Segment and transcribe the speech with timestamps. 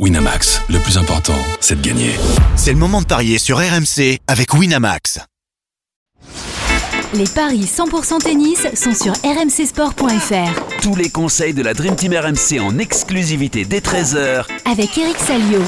[0.00, 2.10] Winamax, le plus important, c'est de gagner.
[2.56, 5.20] C'est le moment de parier sur RMC avec Winamax.
[7.14, 10.82] Les paris 100% tennis sont sur rmcsport.fr.
[10.82, 15.62] Tous les conseils de la Dream Team RMC en exclusivité dès 13h Avec Eric Salio.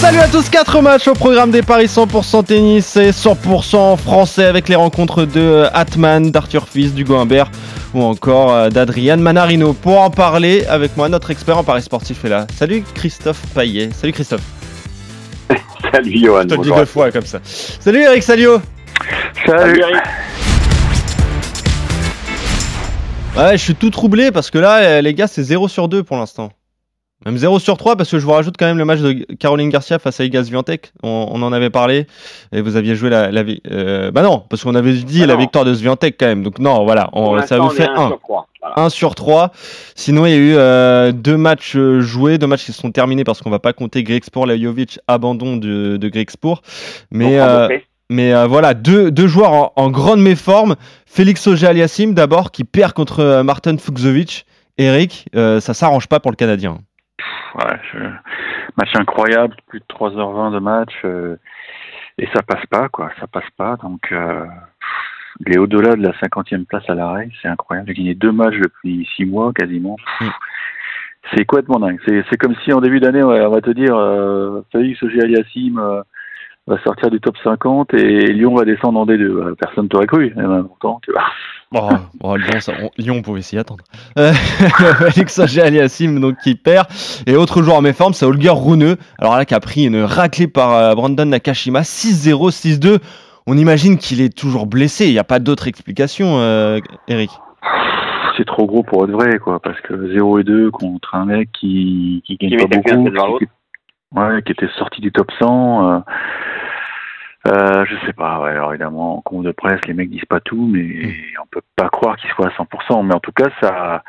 [0.00, 4.70] Salut à tous, 4 matchs au programme des paris 100% tennis et 100% français avec
[4.70, 7.50] les rencontres de Hatman, d'Arthur Fils, d'Hugo Humbert
[7.94, 9.72] ou encore euh, d'Adrian Manarino.
[9.72, 12.46] Pour en parler avec moi, notre expert en paris sportif est là.
[12.54, 13.90] Salut Christophe Paillet.
[13.92, 14.42] Salut Christophe.
[15.92, 16.42] Salut Johan.
[16.42, 17.38] Je te le dis deux fois comme ça.
[17.44, 18.60] Salut Eric Salio.
[19.46, 20.02] Salut Eric.
[23.36, 26.16] Ouais, je suis tout troublé parce que là, les gars, c'est 0 sur 2 pour
[26.16, 26.50] l'instant.
[27.24, 29.70] Même 0 sur 3 parce que je vous rajoute quand même le match de Caroline
[29.70, 30.92] Garcia face à Igas Swiatek.
[31.02, 32.06] On, on, en avait parlé
[32.52, 33.30] et vous aviez joué la.
[33.30, 36.42] la euh, bah non, parce qu'on avait dit bah la victoire de Swiatek quand même.
[36.42, 38.12] Donc non, voilà, on, ça vous fait 1.
[38.76, 39.52] 1 sur 3.
[39.94, 43.24] Sinon, il y a eu euh, deux matchs euh, joués, deux matchs qui sont terminés
[43.24, 46.10] parce qu'on va pas compter Grexport, Lajovic, abandon de, de.
[47.10, 47.68] Mais, euh,
[48.08, 50.76] mais euh, voilà, deux, deux joueurs en, en, grande méforme.
[51.06, 54.46] Félix Auger-Aliassime d'abord qui perd contre Martin Fuxovic.
[54.76, 56.78] Eric, ça s'arrange pas pour le Canadien
[57.56, 57.98] ouais, je...
[58.76, 61.36] match incroyable, plus de 3h20 de match, euh,
[62.18, 63.76] et ça passe pas, quoi, ça passe pas.
[63.82, 64.46] Donc, euh,
[65.40, 67.90] il est au-delà de la 50e place à l'arrêt, c'est incroyable.
[67.90, 69.96] Il a gagné deux matchs depuis six mois quasiment.
[70.20, 70.28] Mm.
[71.32, 71.98] C'est complètement dingue.
[72.06, 76.02] C'est comme si en début d'année, ouais, on va te dire, euh, Félix Auger-Aliassime euh,
[76.66, 79.54] va sortir du top 50 et Lyon va descendre en D2.
[79.56, 81.24] Personne t'aurait cru, y a longtemps, tu vois.
[81.72, 81.88] Oh,
[82.22, 83.84] oh, Lyon, ça, on, Lyon, on pouvait s'y attendre.
[84.18, 84.32] Euh,
[85.00, 86.86] Alex Aliassim, donc qui perd.
[87.26, 88.96] Et autre joueur en méforme, c'est Holger Runeux.
[89.18, 92.98] Alors là, qui a pris une raclée par euh, Brandon Nakashima, 6-0, 6-2.
[93.46, 95.06] On imagine qu'il est toujours blessé.
[95.06, 96.78] Il n'y a pas d'autre explication, euh,
[97.08, 97.30] Eric?
[98.36, 99.60] C'est trop gros pour être vrai, quoi.
[99.60, 103.38] Parce que 0 et 2 contre un mec qui, qui gagne qui pas beaucoup.
[103.38, 103.46] Qui,
[104.18, 106.02] ouais, qui était sorti du top 100.
[107.46, 110.40] Euh, je sais pas, ouais, alors évidemment, en compte de presse, les mecs disent pas
[110.40, 111.42] tout, mais mm.
[111.42, 113.06] on peut pas croire qu'ils soient à 100%.
[113.06, 114.02] Mais en tout cas, ça,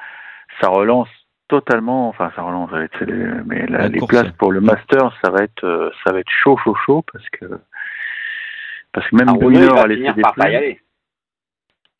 [0.62, 1.09] ça relance
[1.47, 2.72] totalement, enfin, ça relance,
[3.46, 6.57] mais la, les places pour le master, ça va être, euh, ça va être chaud,
[6.63, 7.59] chaud, chaud, parce que,
[8.94, 10.78] parce que même ah, a laissé des places.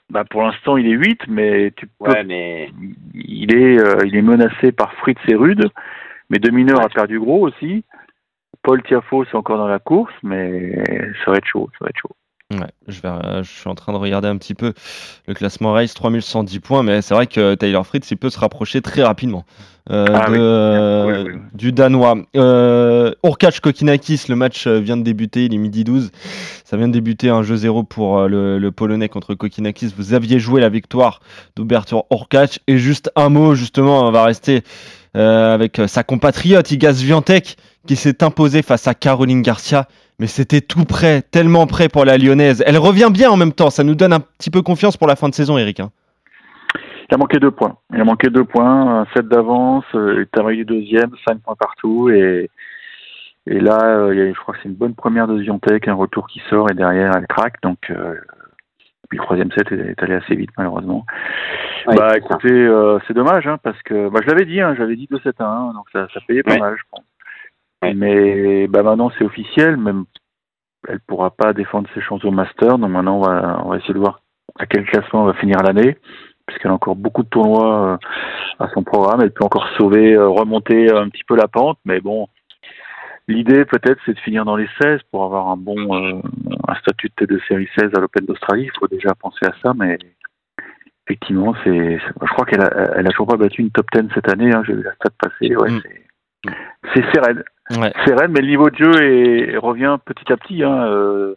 [0.10, 2.72] Bah, pour l'instant, il est 8, mais tu peux, ouais, mais...
[3.14, 5.70] il est, euh, il est menacé par Fritz et Rude,
[6.30, 6.86] mais Domineur ouais.
[6.86, 7.84] a perdu gros aussi.
[8.66, 10.74] Paul Tiafo, c'est encore dans la course, mais
[11.24, 12.16] ça va être chaud, ça va être chaud.
[12.52, 14.74] Ouais, je, vais, je suis en train de regarder un petit peu
[15.28, 18.82] le classement race, 3110 points, mais c'est vrai que Tyler Fritz il peut se rapprocher
[18.82, 19.46] très rapidement
[19.92, 20.38] euh, ah, de, oui.
[20.40, 22.18] Euh, oui, oui, du Danois.
[22.36, 26.12] Euh, Urkac Kokinakis, le match vient de débuter, il est midi 12.
[26.64, 29.94] Ça vient de débuter un jeu 0 pour euh, le, le, Polonais contre Kokinakis.
[29.96, 31.22] Vous aviez joué la victoire
[31.56, 32.60] d'Ouverture Urkac.
[32.68, 34.64] Et juste un mot, justement, on va rester
[35.16, 37.56] euh, avec sa compatriote Igaz Viantek
[37.88, 39.88] qui s'est imposée face à Caroline Garcia.
[40.20, 42.64] Mais c'était tout prêt, tellement prêt pour la lyonnaise.
[42.66, 43.70] Elle revient bien en même temps.
[43.70, 45.80] Ça nous donne un petit peu confiance pour la fin de saison, Eric.
[45.82, 45.92] Hein.
[47.10, 47.78] Il a manqué deux points.
[47.94, 52.10] Il a manqué deux points, un set d'avance, il est arrivé deuxième, cinq points partout.
[52.10, 52.50] Et,
[53.46, 55.88] et là, euh, il y a, je crois que c'est une bonne première de Ziontek,
[55.88, 57.62] un retour qui sort et derrière elle craque.
[57.62, 58.16] Donc, euh,
[59.10, 61.06] puis le troisième set est, est, allé assez vite, malheureusement.
[61.88, 64.96] Ouais, bah écoutez, euh, c'est dommage, hein, parce que bah, je l'avais dit, hein, j'avais
[64.96, 66.60] dit 2-7 à 1, donc ça, ça payait pas ouais.
[66.60, 67.04] mal, je pense.
[67.94, 70.06] Mais bah maintenant c'est officiel, même
[70.88, 73.94] elle pourra pas défendre ses chances au master, donc maintenant on va, on va essayer
[73.94, 74.22] de voir
[74.58, 75.98] à quel classement on va finir l'année,
[76.46, 77.98] puisqu'elle a encore beaucoup de tournois euh,
[78.60, 82.00] à son programme, elle peut encore sauver, euh, remonter un petit peu la pente, mais
[82.00, 82.28] bon,
[83.28, 86.22] l'idée peut-être c'est de finir dans les 16 pour avoir un bon euh,
[86.68, 89.74] un statut de T2 série 16 à l'Open d'Australie, il faut déjà penser à ça,
[89.76, 89.98] mais
[91.08, 94.32] effectivement c'est, je crois qu'elle a, elle a toujours pas battu une top 10 cette
[94.32, 95.82] année, hein, j'ai vu la stat passer, ouais, mm.
[96.94, 97.04] C'est.
[97.78, 97.92] Ouais.
[98.06, 100.64] Seren, mais le niveau de jeu est, revient petit à petit.
[100.64, 100.86] Hein.
[100.88, 101.36] Euh,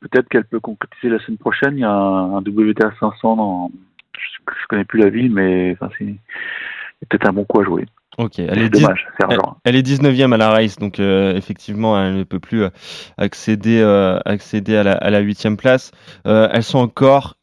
[0.00, 1.76] Peut-être qu'elle peut concrétiser la semaine prochaine.
[1.76, 3.70] Il y a un, un WTA 500 dans.
[4.16, 7.86] Je, je connais plus la ville, mais enfin, c'est peut-être un bon coup à jouer.
[8.16, 12.16] Ok, elle est, dommage, elle, elle, est 19e à la race, donc euh, effectivement, elle
[12.16, 12.70] ne peut plus euh,
[13.16, 15.92] accéder, euh, accéder à la, à la 8e place.
[16.26, 17.37] Euh, elles sont encore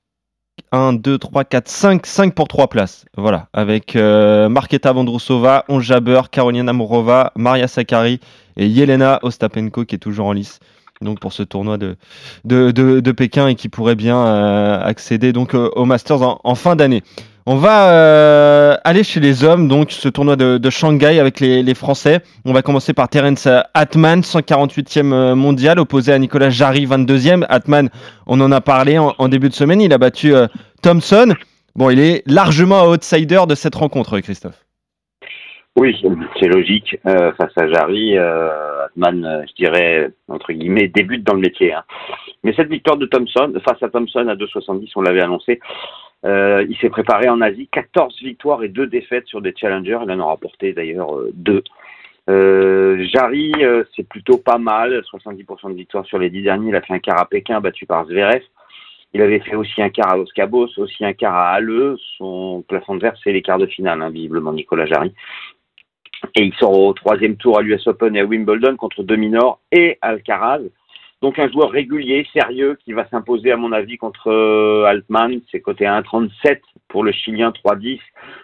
[0.76, 3.06] 1, 2, 3, 4, 5, 5 pour 3 places.
[3.16, 8.20] Voilà, avec euh, Marketa Vondrousova, On Jabber, Karolina Morova, Maria Sakkari
[8.58, 10.60] et Yelena Ostapenko qui est toujours en lice.
[11.02, 11.96] Donc pour ce tournoi de,
[12.44, 16.42] de, de, de Pékin et qui pourrait bien euh, accéder donc euh, au Masters en,
[16.44, 17.04] en fin d'année.
[17.48, 22.22] On va euh, aller chez les hommes, donc ce tournoi de, Shanghai avec les, Français.
[22.44, 27.46] On va commencer par Terence Atman, 148e euh, mondial, opposé à Nicolas Jarry, 22e.
[27.48, 27.90] Atman,
[28.26, 30.48] on en a parlé en, début de semaine, il a battu euh,
[30.82, 31.36] Thompson.
[31.76, 34.66] Bon, il est largement outsider de cette rencontre, Christophe.
[35.76, 35.96] Oui,
[36.40, 36.98] c'est logique.
[37.06, 41.74] Euh, face à Jarry, Atman, je dirais, entre guillemets, débute dans le métier.
[41.74, 41.84] Hein.
[42.44, 45.60] Mais cette victoire de Thompson, face à Thompson à 2,70, on l'avait annoncé,
[46.26, 50.00] euh, il s'est préparé en Asie, 14 victoires et 2 défaites sur des challengers.
[50.04, 51.64] Il en a remporté d'ailleurs 2.
[52.28, 53.54] Euh, Jarry,
[53.96, 56.70] c'est plutôt pas mal, 70% de victoires sur les 10 derniers.
[56.70, 58.42] Il a fait un quart à Pékin, battu par Zverev.
[59.16, 61.96] Il avait fait aussi un quart à Los Cabos, aussi un quart à Halle.
[62.18, 65.14] Son plafond de verre, c'est les quarts de finale, hein, visiblement, Nicolas Jarry.
[66.36, 69.98] Et il sort au troisième tour à l'US Open et à Wimbledon contre Dominor et
[70.02, 70.64] Alcaraz.
[71.22, 75.40] Donc un joueur régulier, sérieux, qui va s'imposer à mon avis contre euh, Altman.
[75.52, 76.60] C'est côté 1,37
[76.90, 78.00] pour le Chilien, 3,10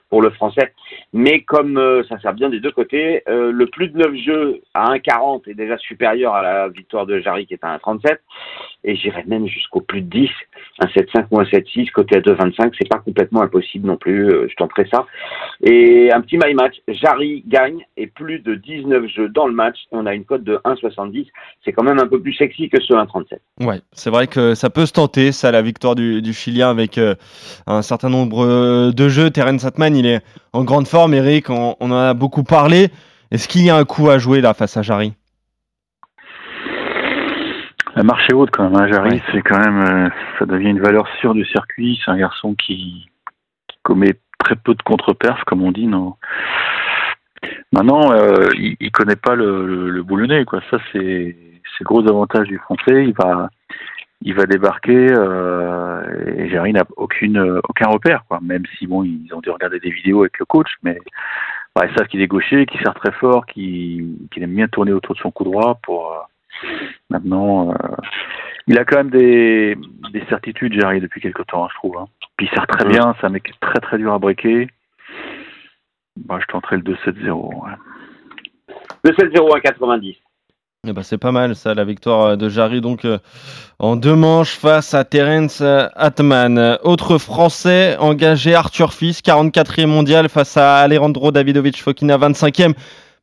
[0.09, 0.73] pour le Français.
[1.13, 4.61] Mais comme euh, ça sert bien des deux côtés, euh, le plus de 9 jeux
[4.73, 8.17] à 1,40 est déjà supérieur à la victoire de Jarry qui est à 1,37.
[8.83, 10.29] Et j'irai même jusqu'au plus de 10,
[10.79, 12.73] un 7,5 ou un 7,6 côté à 2,25.
[12.79, 15.05] C'est pas complètement impossible non plus, je tenterai ça.
[15.63, 19.77] Et un petit my match, Jarry gagne et plus de 19 jeux dans le match.
[19.91, 21.27] On a une cote de 1,70.
[21.63, 23.65] C'est quand même un peu plus sexy que ce 1,37.
[23.65, 26.97] Ouais, c'est vrai que ça peut se tenter, ça, la victoire du, du Chilien avec
[26.97, 27.15] euh,
[27.67, 29.29] un certain nombre de jeux.
[29.29, 30.21] Terence Satman, il est
[30.53, 32.89] en grande forme, Eric, on, on en a beaucoup parlé.
[33.31, 35.13] Est-ce qu'il y a un coup à jouer là face à Jarry?
[37.95, 39.21] La marche est haute quand même, hein, Jarry, Ouais.
[39.31, 40.09] c'est quand même, euh,
[40.39, 41.99] ça devient une valeur sûre du circuit.
[42.03, 43.09] C'est un garçon qui,
[43.67, 45.87] qui commet très peu de contre-perfs, comme on dit.
[45.87, 46.15] Non?
[47.73, 50.61] Maintenant, euh, il, il connaît pas le, le, le boulonnais, quoi.
[50.71, 51.35] Ça, c'est
[51.81, 53.05] c'est gros avantage du français.
[53.05, 53.49] Il va,
[54.21, 58.39] il va débarquer euh, et Jarry n'a aucune, aucun repère, quoi.
[58.41, 60.97] Même si bon, ils ont dû regarder des vidéos avec le coach, mais
[61.75, 64.93] bah, ils savent qu'il est gaucher, qu'il sert très fort, qu'il qu'il aime bien tourner
[64.93, 66.67] autour de son coup droit pour euh,
[67.09, 67.71] maintenant.
[67.71, 67.75] euh,
[68.67, 69.75] il a quand même des,
[70.13, 71.97] des certitudes, Jarry, depuis quelque temps, hein, je trouve.
[71.97, 72.05] hein.
[72.37, 72.91] Puis il sert très Mhm.
[72.91, 74.67] bien, c'est un mec très très dur à breaker.
[76.25, 77.65] Bah, je tenterai le 2-7-0.
[77.65, 77.71] ouais.
[79.03, 80.15] Le 7-0 à 90.
[80.87, 83.19] Eh ben, c'est pas mal ça, la victoire euh, de Jarry donc euh,
[83.77, 86.79] en deux manches face à Terence euh, Atman.
[86.81, 92.73] Autre Français engagé, Arthur Fils, 44e mondial face à Alejandro Davidovic Fokina, 25e.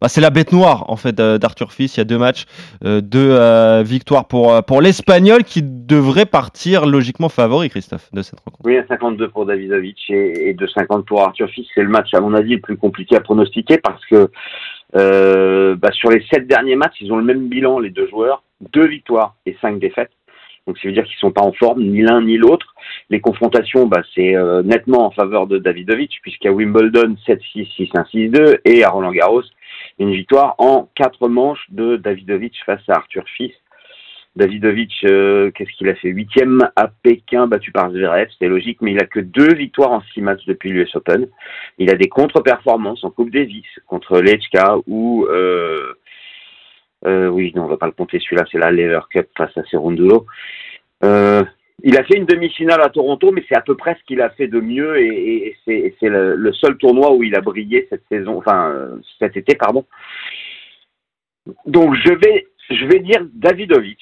[0.01, 1.97] Bah, c'est la bête noire en fait d'Arthur Fils.
[1.97, 2.45] Il y a deux matchs,
[2.81, 8.63] deux victoires pour, pour l'Espagnol qui devrait partir logiquement favori, Christophe, de cette rencontre.
[8.65, 11.67] Oui, à 52 pour Davidovic et, et de 50 pour Arthur Fils.
[11.75, 14.31] C'est le match, à mon avis, le plus compliqué à pronostiquer parce que
[14.97, 18.43] euh, bah, sur les sept derniers matchs, ils ont le même bilan, les deux joueurs.
[18.73, 20.11] Deux victoires et cinq défaites.
[20.67, 22.75] Donc, ça veut dire qu'ils sont pas en forme, ni l'un ni l'autre.
[23.09, 28.59] Les confrontations, bah, c'est euh, nettement en faveur de Davidovic, puisqu'à Wimbledon, 7-6, 6-1, 6-2,
[28.67, 29.45] et à Roland Garros,
[29.99, 33.55] une victoire en quatre manches de Davidovic face à Arthur Fils.
[34.39, 36.11] Davidovic, euh, qu'est-ce qu'il a fait?
[36.11, 40.01] Huitième à Pékin, battu par Zverev, c'était logique, mais il a que deux victoires en
[40.15, 41.27] six matchs depuis l'US Open.
[41.79, 45.93] Il a des contre-performances en Coupe Davis contre Lechka ou euh,
[47.05, 49.65] euh, oui, non, on va pas le compter celui-là, c'est la Lever Cup face à
[49.65, 50.27] Cerundolo.
[51.03, 51.43] Euh,
[51.83, 54.31] il a fait une demi-finale à Toronto, mais c'est à peu près ce qu'il a
[54.31, 58.39] fait de mieux et, c'est c'est le, seul tournoi où il a brillé cette saison,
[58.39, 58.89] enfin
[59.19, 59.85] cet été, pardon.
[61.67, 64.01] Donc je vais, je vais dire Davidovic.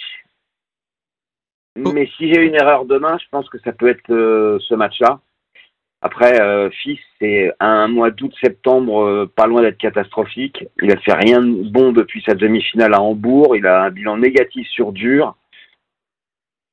[1.84, 1.92] Oh.
[1.92, 5.20] Mais si j'ai une erreur demain, je pense que ça peut être euh, ce match-là.
[6.02, 10.64] Après, euh, Fils, c'est un mois d'août-septembre, euh, pas loin d'être catastrophique.
[10.82, 13.56] Il a fait rien de bon depuis sa demi-finale à Hambourg.
[13.56, 15.34] Il a un bilan négatif sur dur.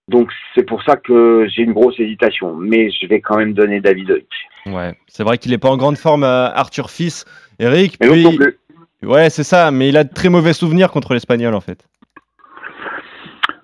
[0.10, 2.55] Donc c'est pour ça que j'ai une grosse hésitation.
[2.55, 4.27] Mais je vais quand même donner Davidovic.
[4.65, 7.25] Ouais, c'est vrai qu'il est pas en grande forme, euh, Arthur Fils.
[7.60, 8.57] Eric, Mais puis- non plus.
[9.03, 11.88] ouais, c'est ça, mais il a de très mauvais souvenirs contre l'Espagnol en fait.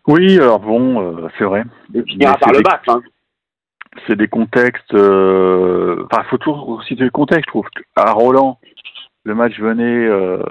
[0.10, 1.64] Oui, alors bon, euh, c'est vrai.
[1.94, 2.90] Il finira Mais par c'est le des- battre.
[2.90, 3.02] Hein.
[4.08, 4.94] c'est des contextes.
[4.94, 7.68] euh, Enfin, faut toujours situer le contexte, je trouve.
[7.96, 8.60] À Roland,
[9.24, 10.42] le match venait, euh,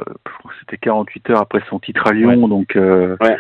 [0.61, 3.37] c'était 48 heures après son titre à Lyon, donc euh, Ouais.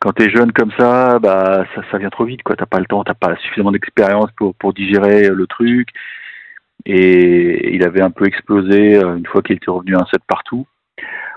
[0.00, 2.56] quand t'es jeune comme ça, bah ça, ça vient trop vite, quoi.
[2.56, 5.88] T'as pas le temps, t'as pas suffisamment d'expérience pour pour digérer le truc.
[6.86, 10.66] Et il avait un peu explosé une fois qu'il était revenu à un set partout.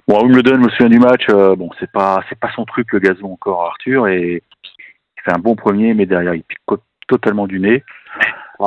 [0.07, 1.25] Bon, à Wimbledon, je me souviens du match.
[1.29, 5.31] euh, bon, c'est pas c'est pas son truc le gazon encore, Arthur, et il fait
[5.36, 6.60] un bon premier, mais derrière il pique
[7.07, 7.83] totalement du nez.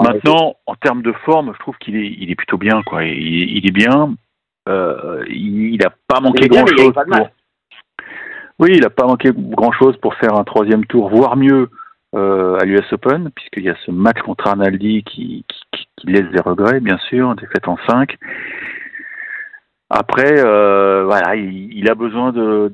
[0.02, 3.04] Maintenant, en termes de forme, je trouve qu'il est, il est plutôt bien, quoi.
[3.04, 4.14] Il, il est bien.
[4.68, 7.28] Euh, il n'a pas manqué grand chose pour.
[8.58, 11.68] Oui, il n'a pas manqué grand chose pour faire un troisième tour, voire mieux
[12.14, 16.06] euh, à l'US Open, puisqu'il y a ce match contre Arnaldi qui, qui, qui- qui
[16.08, 18.16] laisse des regrets, bien sûr, défaite en 5.
[19.88, 22.72] Après, euh, voilà, il, a besoin de,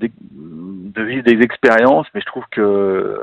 [0.97, 3.19] vivre des expériences, mais je trouve que euh,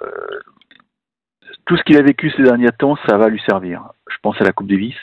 [1.65, 3.83] tout ce qu'il a vécu ces derniers temps, ça va lui servir.
[4.11, 4.95] Je pense à la Coupe Davis,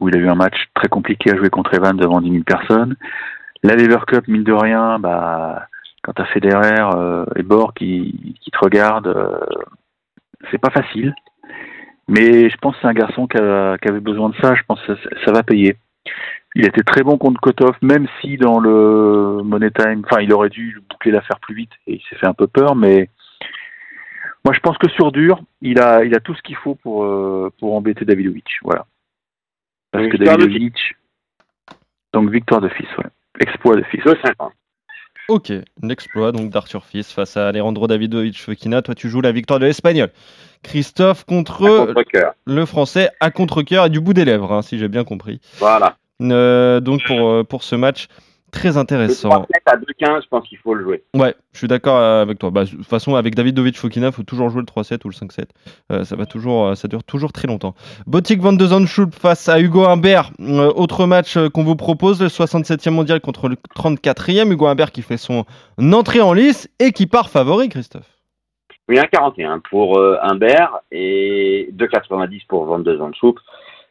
[0.00, 2.44] où il a eu un match très compliqué à jouer contre Evan devant 10 000
[2.44, 2.96] personnes.
[3.62, 5.66] La Lever Cup, mine de rien, bah,
[6.02, 9.40] quand t'as Federer euh, et Bord qui, qui te regardent,
[10.50, 11.14] c'est pas facile.
[12.08, 14.54] Mais je pense que c'est un garçon qui, a- qui avait besoin de ça.
[14.54, 14.92] Je pense que
[15.24, 15.76] ça va payer.
[16.58, 20.48] Il était très bon contre Kotov, même si dans le Money Time, enfin, il aurait
[20.48, 22.74] dû boucler l'affaire plus vite et il s'est fait un peu peur.
[22.74, 23.08] Mais
[24.44, 27.04] moi, je pense que sur dur, il a, il a tout ce qu'il faut pour,
[27.04, 28.44] euh, pour embêter Davidovic.
[28.62, 28.86] Voilà.
[29.92, 30.96] Parce que Victoire de Davidovic,
[32.12, 33.06] donc victoire de fils, ouais.
[33.38, 34.00] Exploit de fils.
[34.00, 34.50] 2,50.
[35.28, 38.82] Ok, l'exploit donc d'Arthur Fils face à Alejandro Davidovic Fokina.
[38.82, 40.10] Toi, tu joues la victoire de l'Espagnol.
[40.64, 41.94] Christophe contre
[42.46, 45.40] le Français à contre-cœur et du bout des lèvres, hein, si j'ai bien compris.
[45.58, 45.96] Voilà.
[46.20, 48.08] Euh, donc pour, euh, pour ce match
[48.50, 49.28] très Le intéressant.
[49.28, 51.04] 3 à 2,15, je pense qu'il faut le jouer.
[51.14, 52.50] Ouais, je suis d'accord avec toi.
[52.50, 55.44] Bah, de toute façon, avec Davidovic Fokina, faut toujours jouer le 3-7 ou le 5-7.
[55.92, 57.74] Euh, ça va toujours, euh, ça dure toujours très longtemps.
[58.06, 60.30] Botic Van de Zandschulp face à Hugo Humbert.
[60.40, 64.50] Euh, autre match euh, qu'on vous propose, le 67e mondial contre le 34e.
[64.50, 65.44] Hugo Humbert qui fait son
[65.78, 68.18] entrée en lice et qui part favori, Christophe.
[68.88, 73.36] Oui, 1,41 pour euh, Humbert et 2,90 pour Van de Zandschulp,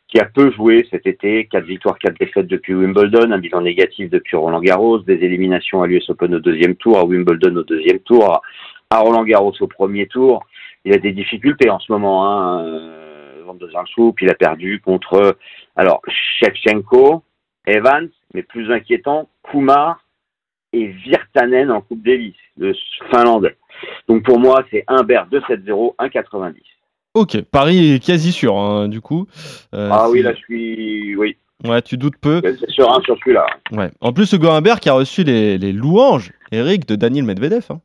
[0.08, 1.48] qui a peu joué cet été.
[1.48, 5.88] 4 victoires, 4 défaites depuis Wimbledon, un bilan négatif depuis Roland Garros, des éliminations à
[5.88, 8.42] l'US Open au deuxième tour, à Wimbledon au deuxième tour,
[8.90, 10.46] à Roland Garros au premier tour.
[10.86, 12.26] Il a des difficultés en ce moment.
[12.26, 12.66] Hein.
[12.66, 12.98] euh,
[13.58, 13.70] de
[14.22, 15.38] il a perdu contre
[15.76, 17.24] alors Shevchenko,
[17.66, 20.04] Evans, mais plus inquiétant, Kumar
[20.74, 22.74] et Virtanen en Coupe Davis, le
[23.12, 23.56] Finlandais.
[24.08, 26.56] Donc pour moi, c'est Humbert 2,70, 1,90.
[27.18, 29.28] Ok, Paris est quasi sûr, hein, du coup.
[29.74, 31.16] Euh, Ah oui, là je suis.
[31.16, 32.40] Oui, Ouais, tu doutes peu.
[32.44, 33.48] c'est serein sur celui-là.
[33.72, 33.90] Ouais.
[34.00, 37.66] En plus, Hugo Humbert qui a reçu les, les louanges, Eric, de Daniel Medvedev.
[37.72, 37.80] hein.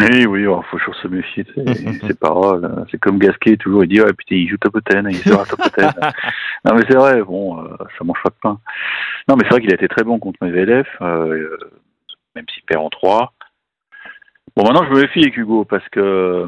[0.00, 1.74] Oui, oui, il faut toujours se méfier de
[2.06, 2.64] ses, paroles.
[2.64, 2.84] hein.
[2.90, 5.58] C'est comme Gasquet, toujours, il dit, ouais, putain, il joue top 10, il sera top
[5.76, 5.84] 10.
[6.64, 7.68] non, mais c'est vrai, bon, euh,
[7.98, 8.60] ça mange pas de pain.
[9.28, 11.58] Non, mais c'est vrai qu'il a été très bon contre Medvedev, euh, euh,
[12.36, 13.32] même s'il perd en 3.
[14.56, 16.46] Bon, maintenant, je me méfie avec Hugo, parce que euh,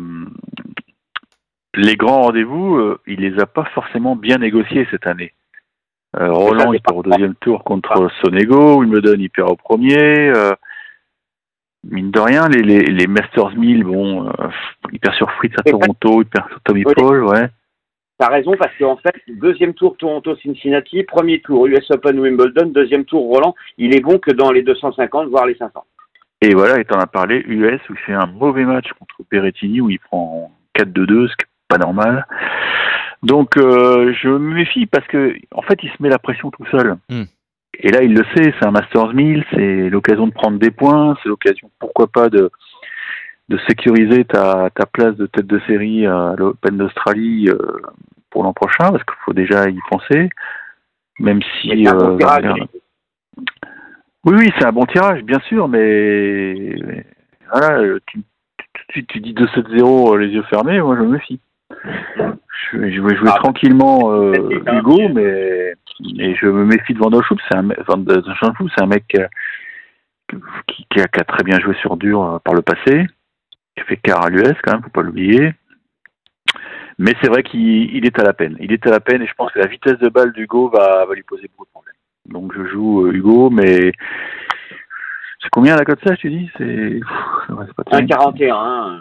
[1.77, 5.33] les grands rendez-vous, euh, il les a pas forcément bien négociés cette année.
[6.19, 9.99] Euh, Roland, il perd au deuxième tour contre Sonego, Wimbledon, il perd au premier.
[10.35, 10.55] euh,
[11.85, 14.31] mine de rien, les, les, les Masters 1000, bon,
[14.93, 16.95] il perd sur Fritz à Toronto, il perd sur Tommy Oui.
[16.97, 17.49] Paul, ouais.
[18.19, 23.29] T'as raison parce qu'en fait, deuxième tour Toronto-Cincinnati, premier tour US Open Wimbledon, deuxième tour
[23.29, 25.85] Roland, il est bon que dans les 250, voire les 500.
[26.41, 29.83] Et voilà, et t'en as parlé, US, où il fait un mauvais match contre Berrettini,
[29.83, 32.27] où il prend 4-2-2, ce qui est pas normal.
[33.23, 36.67] Donc, euh, je me méfie parce que, en fait, il se met la pression tout
[36.67, 36.97] seul.
[37.09, 37.25] Hmm.
[37.79, 41.17] Et là, il le sait, c'est un Masters 1000, c'est l'occasion de prendre des points,
[41.23, 42.51] c'est l'occasion, pourquoi pas, de,
[43.49, 47.59] de sécuriser ta, ta place de tête de série à l'Open d'Australie euh,
[48.31, 50.31] pour l'an prochain, parce qu'il faut déjà y penser.
[51.19, 51.69] Même si.
[51.69, 52.67] Mais c'est un bon euh,
[54.25, 57.07] oui, oui, c'est un bon tirage, bien sûr, mais mais
[57.51, 58.19] voilà, tu,
[58.59, 61.41] tout de suite tu dis 2-7-0 euh, les yeux fermés, moi je me méfie.
[62.73, 64.33] Je, vais- jouer Ah, tranquillement euh,
[64.73, 68.05] Hugo, mais je me méfie de Van der c'est un, Van
[68.35, 69.27] Schulp, c'est un mec euh,
[70.67, 73.07] qui, qui a, qui a très bien joué sur dur euh, par le passé,
[73.75, 75.55] qui a fait quart à l'US quand même, faut pas l'oublier.
[76.99, 78.57] Mais c'est vrai qu'il il est à la peine.
[78.59, 81.05] Il est à la peine et je pense que la vitesse de balle d'Hugo va,
[81.05, 81.95] va lui poser beaucoup de problèmes.
[82.27, 83.93] Donc je joue euh, Hugo, mais
[85.43, 86.51] c'est combien la cote ça, tu dis?
[86.57, 86.65] C'est
[87.01, 88.13] pff, ouais, c'est pas terrible.
[88.13, 89.01] 1,41.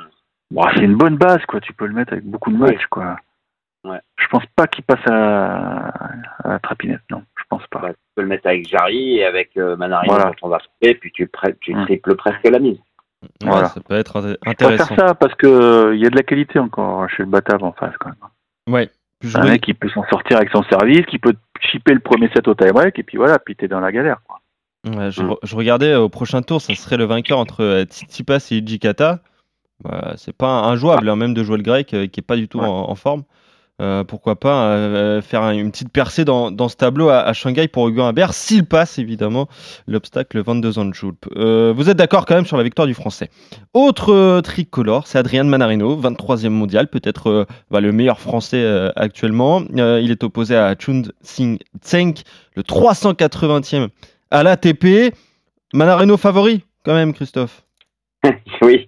[0.52, 1.60] Bon, c'est une bonne base, quoi.
[1.60, 3.16] Tu peux le mettre avec beaucoup de matchs, quoi.
[3.84, 4.00] Ouais.
[4.18, 5.90] Je pense pas qu'il passe à,
[6.44, 7.24] à la trapinette, non.
[7.38, 7.80] Je pense pas.
[7.80, 10.30] Bah, tu peux le mettre avec Jarry et avec euh, Manarino Voilà.
[10.32, 11.86] quand on va frapper, puis tu, prêt- tu Mm.
[11.86, 12.78] triples presque la mise.
[13.44, 13.70] Ouais, Voilà.
[13.70, 14.96] ça peut être Je intéressant.
[14.96, 17.72] ça parce que euh, il y a de la qualité encore chez le Batave en
[17.74, 18.74] face, quand même.
[18.74, 18.90] Ouais.
[19.36, 22.48] Un mec qui peut s'en sortir avec son service, qui peut chipper le premier set
[22.48, 24.40] au tie-break, et puis voilà, puis t'es dans la galère, quoi.
[24.88, 25.30] Ouais, je, Mm.
[25.32, 28.58] re- je regardais euh, au prochain tour, ça serait le vainqueur entre euh, Tsitsipas et
[28.58, 29.20] Ijikata.
[30.18, 32.60] C'est pas injouable, hein, même de jouer le grec euh, qui est pas du tout
[32.60, 32.66] Ouais.
[32.68, 33.24] en, en forme.
[33.82, 37.34] Euh, pourquoi pas euh, faire un- une petite percée dans, dans ce tableau à, à
[37.34, 39.50] Shanghai pour Hugo Humbert, s'il passe évidemment
[39.86, 40.94] l'obstacle 22 ans de.
[41.36, 43.30] Euh, vous êtes d'accord quand même sur la victoire du Français.
[43.74, 48.92] Autre euh, tricolore, c'est Adrien Manarino, 23e mondial, peut-être euh, bah, le meilleur Français euh,
[48.96, 49.62] actuellement.
[49.76, 52.14] Euh, il est opposé à Chun Sing Tseng,
[52.56, 53.90] le 380e
[54.32, 55.14] à l'ATP.
[55.74, 57.64] Manarino favori quand même, Christophe?
[58.62, 58.88] oui.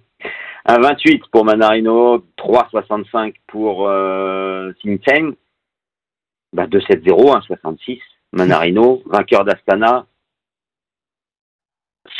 [0.70, 4.70] Un 28 pour Manarino, 3,65 pour euh.
[6.52, 8.00] Bah, 2,70, 1,66.
[8.32, 10.06] Manarino, vainqueur d'Astana.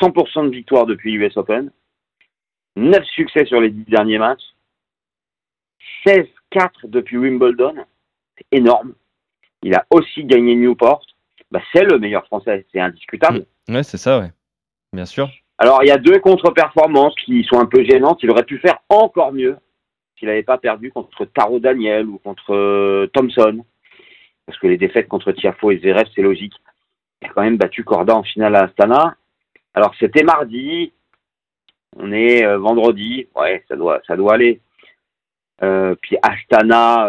[0.01, 1.71] 100% de victoire depuis US Open.
[2.77, 4.55] 9 succès sur les 10 derniers matchs.
[6.07, 6.25] 16-4
[6.85, 7.75] depuis Wimbledon.
[8.39, 8.95] C'est énorme.
[9.63, 11.05] Il a aussi gagné Newport.
[11.51, 13.45] Bah, c'est le meilleur français, c'est indiscutable.
[13.69, 14.33] Ouais, c'est ça, ouais.
[14.95, 15.29] Bien sûr.
[15.59, 18.23] Alors, il y a deux contre-performances qui sont un peu gênantes.
[18.23, 19.57] Il aurait pu faire encore mieux
[20.17, 23.65] s'il n'avait pas perdu contre Taro Daniel ou contre euh, Thompson.
[24.47, 26.55] Parce que les défaites contre Tiafo et Zverev, c'est logique.
[27.21, 29.17] Il a quand même battu Corda en finale à Astana.
[29.75, 30.93] Alors, c'était mardi.
[31.97, 33.27] On est euh, vendredi.
[33.37, 34.61] Ouais, ça doit, ça doit aller.
[35.63, 37.09] Euh, puis Astana,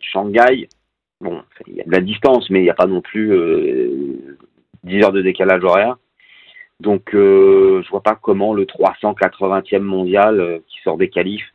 [0.00, 0.68] Shanghai.
[1.20, 4.36] Bon, il y a de la distance, mais il n'y a pas non plus euh,
[4.82, 5.96] 10 heures de décalage horaire.
[6.84, 11.50] Donc, euh, je vois pas comment le 380e mondial euh, qui sort des qualifs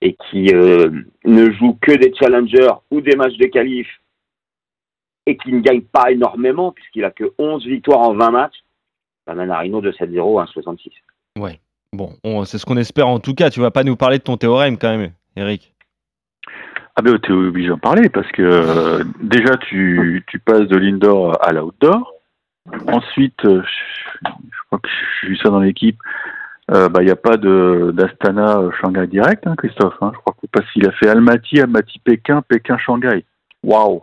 [0.00, 0.90] et qui euh,
[1.24, 4.00] ne joue que des challengers ou des matchs de qualifs
[5.26, 8.56] et qui ne gagne pas énormément puisqu'il a que 11 victoires en 20 matchs,
[9.26, 10.90] bah, Manarino de 7-0 à 66.
[11.92, 13.50] Bon, on- c'est ce qu'on espère en tout cas.
[13.50, 15.72] Tu vas pas nous parler de ton théorème quand même, Eric.
[16.96, 21.38] Ah ben t'es obligé d'en parler parce que euh, déjà tu, tu passes de l'indoor
[21.40, 22.13] à l'outdoor.
[22.88, 24.28] Ensuite, euh, je,
[24.66, 24.88] crois que
[25.20, 25.98] j'ai vu ça dans l'équipe.
[26.70, 29.96] euh, bah il n'y a pas de d'Astana euh, Shanghai direct, hein, Christophe.
[30.00, 30.12] hein.
[30.14, 33.24] Je crois que parce qu'il a fait Almaty, Almaty Pékin, Pékin Shanghai.
[33.62, 34.02] Waouh.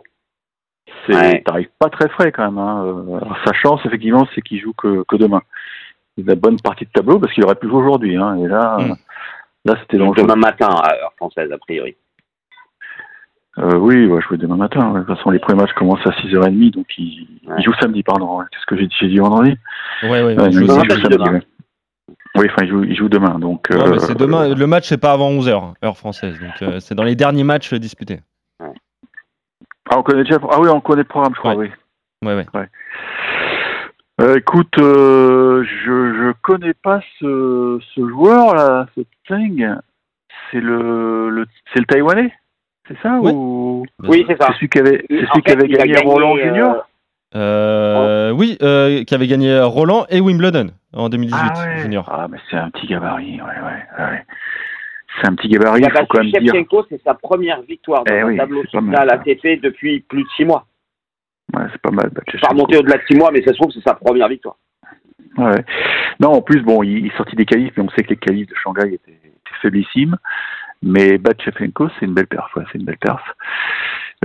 [1.06, 1.42] C'est Ouais.
[1.44, 2.58] t'arrives pas très frais quand même.
[2.58, 2.80] Hein.
[3.20, 5.42] Alors, sa chance effectivement, c'est qu'il joue que, que demain.
[6.16, 8.16] Il a la bonne partie de tableau parce qu'il aurait pu jouer aujourd'hui.
[8.16, 8.36] Hein.
[8.36, 8.94] Et là, Mm.
[9.64, 10.22] là c'était dangereux.
[10.22, 11.96] Demain matin à heure française, a priori.
[13.58, 14.92] Euh, oui, il va jouer demain matin.
[14.92, 15.00] ouais.
[15.00, 17.31] De toute façon, les premiers matchs commencent à 6h30, donc il, Ouais.
[17.58, 18.38] Il joue samedi, pardon.
[18.38, 18.44] ouais.
[18.50, 19.56] Qu'est-ce que j'ai dit J'ai dit vendredi
[20.02, 20.22] Ouais, ouais.
[20.22, 21.46] Ouais, ouais, il joue samedi.
[22.34, 23.66] Oui, enfin, il joue, il joue demain, donc...
[23.70, 24.54] Ouais, euh, c'est demain.
[24.54, 26.38] Le match, c'est pas avant 11h, heure française.
[26.40, 28.20] Donc, euh, c'est dans les derniers matchs disputés.
[28.58, 30.38] Ah, on connaît déjà...
[30.50, 31.70] Ah oui, on connaît le programme, je crois, Ouais.
[32.22, 32.28] oui.
[32.28, 32.68] Ouais, ouais.
[34.20, 39.76] Euh, écoute, euh, je je connais pas ce, ce joueur, là, ce Tseng.
[40.50, 42.32] C'est le, le, c'est le Taïwanais
[42.88, 43.84] C'est ça ou...
[44.04, 44.48] Oui, c'est ça.
[44.48, 45.56] C'est celui qui avait, celui qui a
[45.86, 46.88] gagné, Roland euh, Junior
[47.34, 51.78] Euh, Oui, euh, qui avait gagné Roland et Wimbledon en 2018 ah, ouais.
[51.82, 52.08] junior.
[52.12, 54.24] Ah, mais c'est un petit gabarit, ouais, ouais, ouais.
[55.20, 56.40] C'est un petit gabarit, Il a il faut quand dire.
[56.40, 59.10] Shevchenko, c'est sa première victoire dans Eh un oui, tableau final.
[59.10, 60.66] ATP depuis plus de 6 mois.
[61.54, 62.10] Ouais, c'est pas mal.
[62.12, 64.28] bah, Pas remonté au-delà de 6 mois, mais ça se trouve que c'est sa première
[64.28, 64.56] victoire.
[65.36, 65.64] Ouais.
[66.20, 68.16] Non, en plus, bon, il, il est sorti des qualifs, mais on sait que les
[68.16, 70.16] qualifs de Shanghai étaient, étaient faiblissimes.
[70.82, 73.22] Mais Batchefenko, c'est une belle perf, ouais, c'est une belle perf.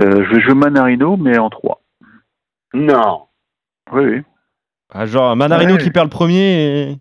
[0.00, 1.80] Euh, je vais jouer Manarino, mais en 3.
[2.74, 3.22] Non.
[3.92, 4.22] Oui, oui.
[4.92, 5.78] Ah, genre Manarino Ouais.
[5.82, 6.90] qui perd le premier.
[6.90, 6.96] Et...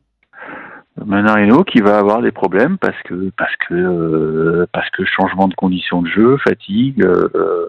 [1.05, 5.53] Manarino qui va avoir des problèmes parce que parce que euh, parce que changement de
[5.53, 7.67] conditions de jeu, fatigue, euh,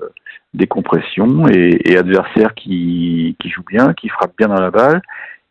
[0.55, 5.03] décompression et, et adversaire qui, qui joue bien, qui frappe bien dans la balle,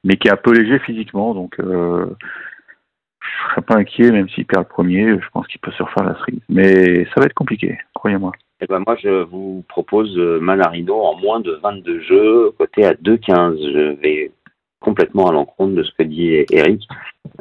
[0.04, 1.34] mais qui est un peu léger physiquement.
[1.34, 2.08] Donc euh,
[3.22, 5.08] je serais pas inquiet même s'il perd le premier.
[5.10, 8.32] Je pense qu'il peut se refaire la cerise, mais ça va être compliqué, croyez-moi.
[8.60, 12.94] Eh ben moi, je vous propose euh, Manarino en moins de 22 jeux, côté à
[12.94, 13.58] 2,15.
[13.62, 14.32] Je vais
[14.80, 16.88] complètement à l'encontre de ce que dit Eric.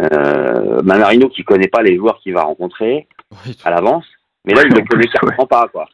[0.01, 3.07] Euh, Manarino qui connaît pas les joueurs qu'il va rencontrer
[3.47, 4.05] Oui, à l'avance,
[4.45, 5.89] mais là, il ne connaît carrément pas, quoi.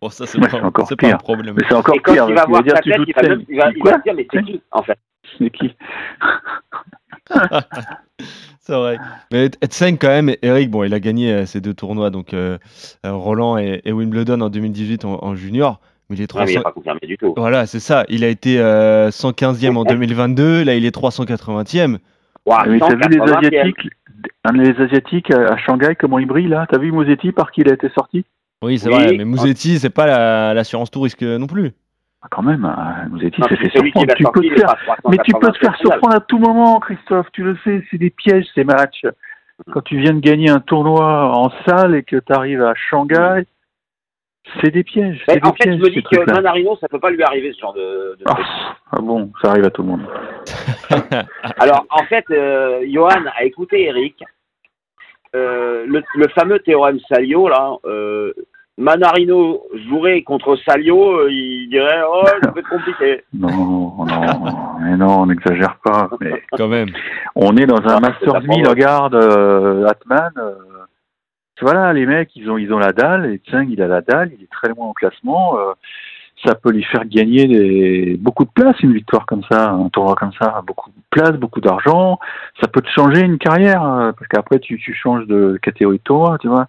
[0.00, 1.18] bon, ça, c'est Ouais, pas, encore pas un pire.
[1.18, 1.54] problème.
[1.58, 2.26] Mais c'est encore Et quand pire.
[2.28, 3.44] il va voir sa tu tête, il va, même- scène.
[3.48, 4.98] il va, il Quoi va se dire, mais c'est qui, en fait?
[5.38, 5.74] C'est qui
[8.60, 8.98] c'est vrai.
[9.32, 12.58] Mais Etseng, quand même, Eric, bon, il a gagné euh, ces deux tournois, donc euh,
[13.06, 15.80] euh, Roland et, et Wimbledon en 2018 en, en junior.
[16.10, 16.58] Mais il est Non, mais il 300...
[16.58, 17.32] n'est pas confirmé du tout.
[17.36, 18.04] Voilà, c'est ça.
[18.08, 21.98] Il a été euh, 115e en 2022, là il est 380e.
[22.46, 23.36] Ouah, Mais t'as vu les 180e.
[23.46, 23.88] Asiatiques
[24.44, 26.66] un les Asiatiques à Shanghai, comment ils brillent là?
[26.70, 28.24] T'as vu Mosetti par qui il a été sorti?
[28.62, 28.94] Oui, c'est Oui.
[28.94, 31.72] vrai, mais Mouzetti, c'est pas la- l'assurance tout risque non plus.
[32.24, 34.14] Ah, Quand même, hein, Mosetti Non, s'est c'est fait surprendre.
[34.14, 34.74] Tu peux te faire
[35.10, 35.76] Mais tu peux te faire 380e.
[35.78, 37.26] surprendre à tout moment, Christophe.
[37.32, 39.04] Tu le sais, c'est des pièges ces matchs.
[39.72, 43.44] Quand tu viens de gagner un tournoi en salle et que tu arrives à Shanghai,
[44.60, 45.22] c'est des pièges.
[45.28, 46.32] Mais C'est des en fait, pièges, je me dis que.
[46.32, 48.16] Manarino, ça peut pas lui arriver ce genre de.
[48.18, 48.36] de Ah,
[48.92, 50.06] ah bon, ça arrive à tout le monde.
[51.58, 54.16] Alors, en fait, euh, Johan a écouté Eric.
[55.36, 58.32] Euh, le, le fameux théorème Salio, là, euh,
[58.76, 63.22] Manarino jouerait contre Salio, euh, il dirait Oh, ça peut être compliqué.
[63.34, 64.06] Non, non,
[64.80, 66.10] mais non, on n'exagère pas.
[66.20, 66.88] Mais Quand même.
[67.36, 70.30] on est dans un Ah, 1000, pas regarde, euh, Atman.
[70.38, 70.54] euh,
[71.62, 74.32] voilà, les mecs, ils ont, ils ont la dalle, et Tseng, il a la dalle,
[74.36, 75.56] il est très loin au classement.
[75.58, 75.72] euh,
[76.44, 80.16] ça peut lui faire gagner des, beaucoup de place, une victoire comme ça, un tournoi
[80.16, 82.18] comme ça, beaucoup de place, beaucoup d'argent.
[82.60, 86.02] Ça peut te changer une carrière, euh, parce qu'après, tu, tu changes de catégorie de
[86.02, 86.66] tournoi, tu vois.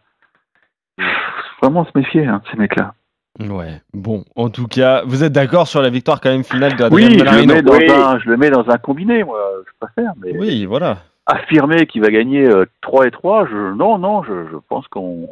[1.59, 2.93] Faut Vraiment se méfier, hein, ces mecs-là.
[3.39, 3.81] Ouais.
[3.93, 7.19] Bon, en tout cas, vous êtes d'accord sur la victoire quand même finale de Oui,
[7.19, 7.89] je le, mets dans Oui.
[7.91, 10.99] un, je le mets dans un combiné, moi, je préfère, mais Oui, voilà.
[11.25, 15.27] affirmer qu'il va gagner euh, 3 et 3, je, non, non, je, je pense qu'on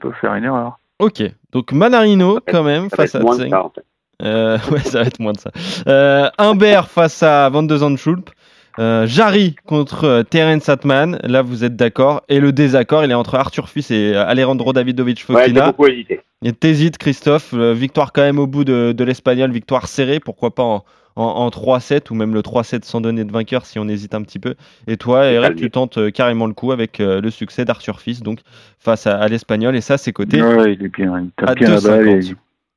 [0.00, 0.78] peut faire une erreur.
[1.00, 1.22] Ok.
[1.52, 3.50] Donc Manarino quand même Ça va face être à Tseng.
[3.50, 3.84] ça, en fait.
[4.22, 5.50] Euh, ouais, ça va être moins de ça.
[5.88, 8.30] Euh, Humbert face à Van de Zandschulp.
[8.78, 11.18] Euh, Jarry contre euh, Terence Atman.
[11.22, 12.22] Là, vous êtes d'accord.
[12.28, 15.66] Et le désaccord, il est entre Arthur Fils et euh, Alejandro Davidovich Ouais, Fokina.
[15.66, 16.20] beaucoup hésité.
[16.60, 17.52] T'hésites, Christophe.
[17.54, 19.50] Euh, victoire quand même au bout de, de l'espagnol.
[19.52, 20.18] Victoire serrée.
[20.20, 20.84] Pourquoi pas en,
[21.16, 24.22] en, en 3-7 ou même le 3-7 sans donner de vainqueur si on hésite un
[24.22, 24.54] petit peu.
[24.86, 28.22] Et toi, Eric, tu tentes euh, carrément le coup avec euh, le succès d'Arthur Fils
[28.22, 28.40] donc
[28.78, 29.76] face à, à l'espagnol.
[29.76, 30.42] Et ça, c'est coté.
[30.42, 31.20] Ouais, il est bien.
[31.20, 32.06] Il à tape bien la balle.
[32.06, 32.32] 2,50.
[32.32, 32.34] et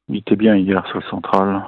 [0.10, 1.64] Il était bien hier sur le central.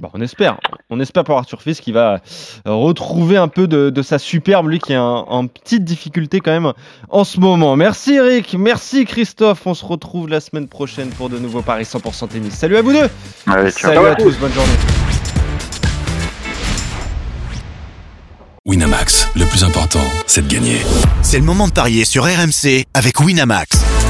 [0.00, 0.58] Bon, on espère.
[0.88, 2.20] On espère pour Arthur Fils qui va
[2.66, 6.40] euh, retrouver un peu de, de sa superbe, lui qui est en, en petite difficulté
[6.40, 6.72] quand même
[7.10, 7.76] en ce moment.
[7.76, 9.66] Merci Eric, merci Christophe.
[9.66, 12.54] On se retrouve la semaine prochaine pour de nouveaux paris 100% tennis.
[12.54, 13.08] Salut à vous deux.
[13.46, 13.70] Allez.
[13.70, 14.72] Salut à tous, bonne journée.
[18.64, 20.78] Winamax, le plus important, c'est de gagner.
[21.20, 24.09] C'est le moment de parier sur RMC avec Winamax.